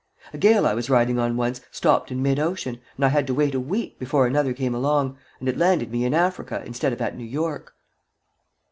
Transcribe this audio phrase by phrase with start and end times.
[0.33, 3.35] A gale I was riding on once stopped in mid ocean, and I had to
[3.35, 7.01] wait a week before another came along, and it landed me in Africa instead of
[7.01, 7.75] at New York."